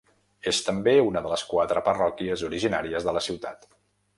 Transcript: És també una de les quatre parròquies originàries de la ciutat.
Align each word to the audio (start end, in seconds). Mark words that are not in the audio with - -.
És 0.51 0.61
també 0.69 0.95
una 1.09 1.21
de 1.27 1.33
les 1.33 1.43
quatre 1.51 1.83
parròquies 1.91 2.45
originàries 2.51 3.09
de 3.11 3.17
la 3.19 3.23
ciutat. 3.27 3.71